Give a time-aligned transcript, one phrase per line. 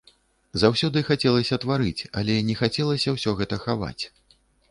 [0.61, 4.03] Заўсёды хацелася тварыць, але не хацелася ўсё гэта хаваць.